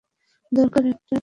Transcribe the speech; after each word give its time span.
দরকার 0.51 0.83
একটা 0.83 0.99
চাকুরির! 0.99 1.19